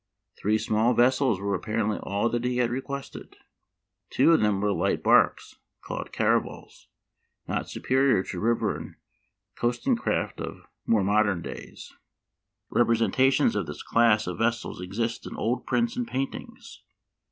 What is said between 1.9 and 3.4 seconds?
all that he had requested.